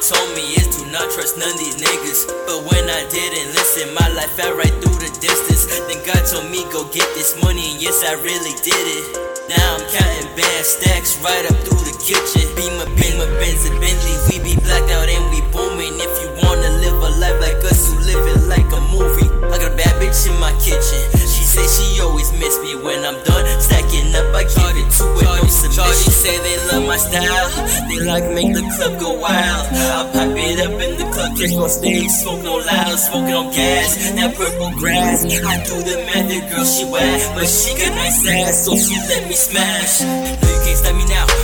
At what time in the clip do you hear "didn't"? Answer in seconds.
3.10-3.54